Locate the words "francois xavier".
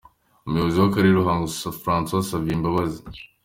1.81-2.57